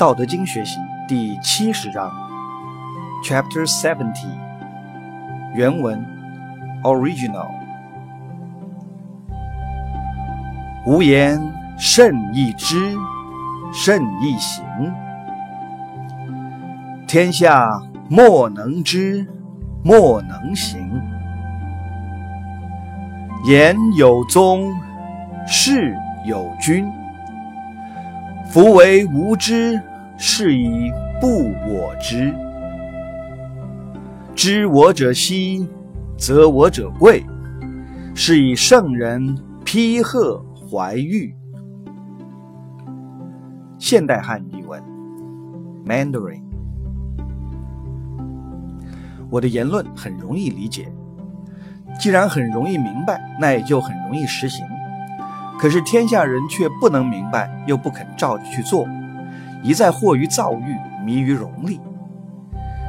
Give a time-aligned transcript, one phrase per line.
[0.00, 2.10] 道德经学习第七十章
[3.22, 4.30] ，Chapter Seventy，
[5.54, 6.02] 原文
[6.82, 7.50] ，Original。
[10.86, 11.38] 无言
[11.76, 12.96] 胜义知，
[13.74, 14.64] 胜义行。
[17.06, 17.68] 天下
[18.08, 19.26] 莫能知，
[19.84, 20.98] 莫能行。
[23.44, 24.74] 言有宗，
[25.46, 26.90] 事有君。
[28.46, 29.80] 夫为无知，
[30.22, 32.30] 是以不我知。
[34.36, 35.66] 知我者希，
[36.18, 37.24] 则我者贵。
[38.14, 40.44] 是以圣人批贺。
[40.70, 41.34] 怀玉，
[43.76, 44.80] 现代汉语文
[45.84, 46.42] ，Mandarin。
[49.28, 50.86] 我的言论很容易理解，
[51.98, 54.64] 既然很容易明白，那也就很容易实行。
[55.58, 58.86] 可是天下人却不能明白，又不肯照着去做，
[59.62, 61.80] 一再惑于造欲，迷于荣利。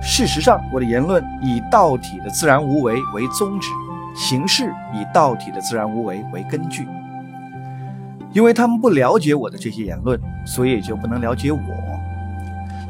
[0.00, 3.68] 事实上，我的言论以道体的自然无为为宗旨，
[4.14, 6.86] 行事以道体的自然无为为根据。
[8.32, 11.60] 因为他们不了解我的这些言论，所以也就不能了解我。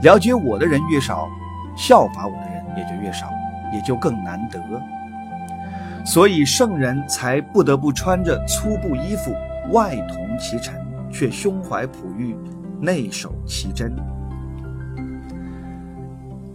[0.02, 1.28] 了解我的人越少，
[1.76, 3.30] 效法我的人也就越少，
[3.72, 4.60] 也就更难得。
[6.04, 9.34] 所以圣人才不得不穿着粗布衣服，
[9.70, 10.74] 外同其尘，
[11.10, 12.36] 却胸怀璞玉，
[12.81, 13.95] 内守其真。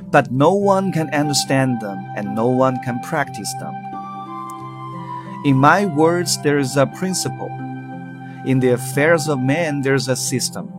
[0.09, 3.73] But no one can understand them and no one can practice them.
[5.43, 7.49] In my words, there is a principle.
[8.45, 10.69] In the affairs of men, there is a system.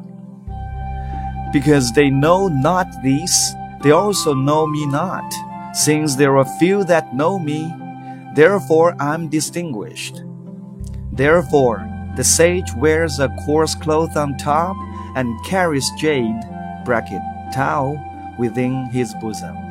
[1.52, 5.30] Because they know not this, they also know me not.
[5.74, 7.74] Since there are few that know me,
[8.36, 10.24] therefore I'm distinguished.
[11.12, 14.76] Therefore, the sage wears a coarse cloth on top
[15.16, 16.42] and carries jade
[16.86, 17.22] bracket
[17.54, 18.00] towel
[18.38, 19.71] within his bosom.